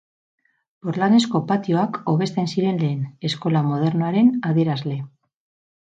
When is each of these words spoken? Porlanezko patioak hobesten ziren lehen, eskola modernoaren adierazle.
Porlanezko 0.85 1.41
patioak 1.51 2.01
hobesten 2.13 2.51
ziren 2.55 2.83
lehen, 2.87 3.07
eskola 3.33 3.65
modernoaren 3.71 4.37
adierazle. 4.53 5.03